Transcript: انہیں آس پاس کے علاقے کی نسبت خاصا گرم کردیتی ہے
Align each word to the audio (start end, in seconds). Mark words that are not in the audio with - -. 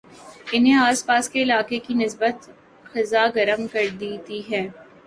انہیں 0.53 0.77
آس 0.77 1.05
پاس 1.05 1.29
کے 1.29 1.41
علاقے 1.43 1.79
کی 1.79 1.93
نسبت 1.93 2.49
خاصا 2.83 3.25
گرم 3.35 3.67
کردیتی 3.73 4.41
ہے 4.51 4.67